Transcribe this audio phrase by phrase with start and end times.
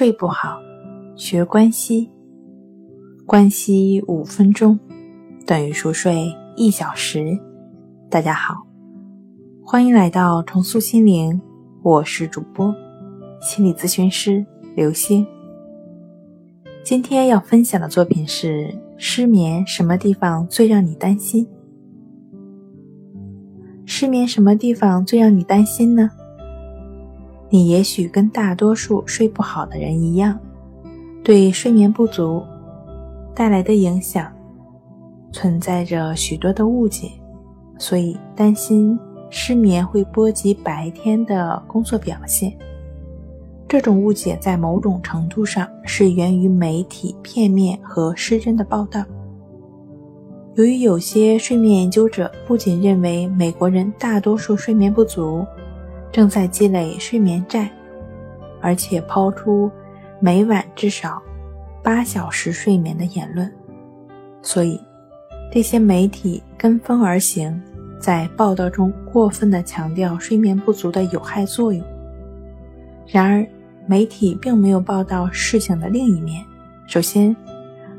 [0.00, 0.58] 睡不好，
[1.14, 2.10] 学关西。
[3.26, 4.80] 关西五分钟
[5.44, 7.38] 等于熟睡一小时。
[8.08, 8.66] 大家好，
[9.62, 11.38] 欢迎来到重塑心灵，
[11.82, 12.74] 我是主播
[13.42, 14.42] 心理咨询师
[14.74, 15.26] 刘星。
[16.82, 21.46] 今天要分享的作品是：失眠什么地方最让你担心？
[23.84, 26.10] 失眠什么地方最让你担心呢？
[27.52, 30.38] 你也许跟大多数睡不好的人一样，
[31.24, 32.42] 对睡眠不足
[33.34, 34.32] 带来的影响
[35.32, 37.10] 存在着许多的误解，
[37.76, 38.96] 所以担心
[39.30, 42.56] 失眠会波及白天的工作表现。
[43.66, 49.04] 这种误解在某种程度上是源于媒体片面和失真的报道。
[50.54, 55.44] 由于有些睡眠研究者不仅认为美国人大多数睡眠不足。
[56.12, 57.70] 正在积累睡眠债，
[58.60, 59.70] 而且抛出
[60.18, 61.22] 每晚至少
[61.82, 63.50] 八小时睡眠的言论，
[64.42, 64.80] 所以
[65.52, 67.62] 这些媒体跟风而行，
[68.00, 71.80] 在报道中过分的强调睡眠不足的有害作用。
[73.06, 73.46] 然而，
[73.86, 76.44] 媒体并没有报道事情的另一面。
[76.86, 77.34] 首先，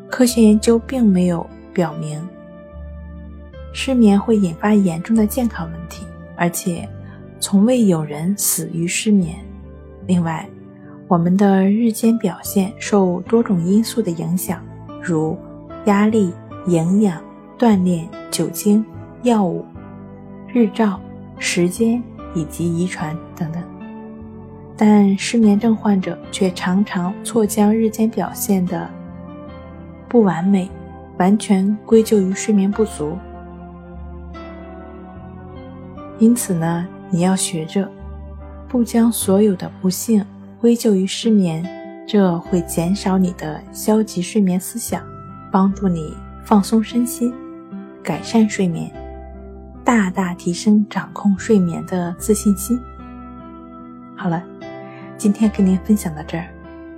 [0.10, 2.22] 科学研究并没有表明
[3.74, 6.88] 失眠会引发严重的健康问题，而且。
[7.42, 9.36] 从未有人死于失眠。
[10.06, 10.48] 另外，
[11.08, 14.64] 我们的日间表现受多种因素的影响，
[15.02, 15.36] 如
[15.86, 16.32] 压力、
[16.68, 17.22] 营养、
[17.58, 18.86] 锻炼、酒精、
[19.24, 19.66] 药物、
[20.48, 21.02] 日照、
[21.40, 22.02] 时间
[22.36, 23.62] 以及遗传等等。
[24.78, 28.90] 但失眠症患者却常常错将日间表现的
[30.08, 30.70] 不完美
[31.18, 33.18] 完全归咎于睡眠不足。
[36.20, 36.88] 因此呢？
[37.14, 37.88] 你要学着
[38.70, 40.26] 不将所有的不幸
[40.62, 41.62] 归咎于失眠，
[42.08, 45.04] 这会减少你的消极睡眠思想，
[45.52, 47.34] 帮助你放松身心，
[48.02, 48.90] 改善睡眠，
[49.84, 52.80] 大大提升掌控睡眠的自信心。
[54.16, 54.42] 好了，
[55.18, 56.48] 今天跟您分享到这儿，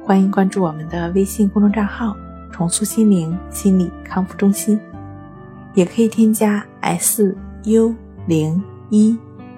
[0.04, 2.16] 欢迎关注我们的微信公众账号
[2.54, 4.80] “重塑心灵心理康复中心”，
[5.74, 7.96] 也可以添加 s u
[8.28, 8.62] 零
[8.92, 9.18] 一。